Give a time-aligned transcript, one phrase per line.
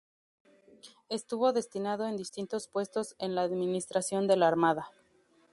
[1.09, 4.89] Estuvo destinado en distintos puestos en la administración de la Armada.